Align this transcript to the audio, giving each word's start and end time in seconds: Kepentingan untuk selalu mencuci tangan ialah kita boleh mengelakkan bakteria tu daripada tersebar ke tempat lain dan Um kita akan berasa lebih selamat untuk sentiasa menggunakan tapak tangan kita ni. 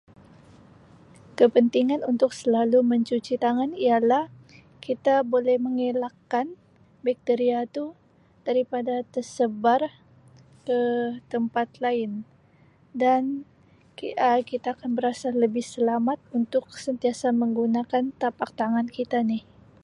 Kepentingan 1.39 2.01
untuk 2.11 2.31
selalu 2.41 2.79
mencuci 2.91 3.35
tangan 3.43 3.71
ialah 3.85 4.25
kita 4.85 5.15
boleh 5.33 5.57
mengelakkan 5.65 6.45
bakteria 7.05 7.59
tu 7.75 7.85
daripada 8.47 8.95
tersebar 9.13 9.81
ke 10.65 10.81
tempat 11.31 11.67
lain 11.85 12.11
dan 13.03 13.23
Um 14.27 14.39
kita 14.51 14.67
akan 14.75 14.91
berasa 14.97 15.27
lebih 15.43 15.61
selamat 15.73 16.17
untuk 16.39 16.63
sentiasa 16.85 17.27
menggunakan 17.41 18.03
tapak 18.21 18.49
tangan 18.59 18.87
kita 18.97 19.17
ni. 19.31 19.39